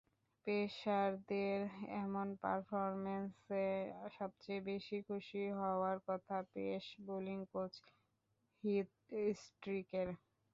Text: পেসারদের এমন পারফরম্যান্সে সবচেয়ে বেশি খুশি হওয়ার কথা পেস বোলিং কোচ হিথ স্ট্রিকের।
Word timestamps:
পেসারদের 0.47 1.59
এমন 2.01 2.27
পারফরম্যান্সে 2.41 3.65
সবচেয়ে 4.17 4.61
বেশি 4.69 4.97
খুশি 5.07 5.41
হওয়ার 5.59 5.97
কথা 6.07 6.37
পেস 6.53 6.85
বোলিং 7.05 7.39
কোচ 7.53 7.73
হিথ 8.63 8.89
স্ট্রিকের। 9.41 10.09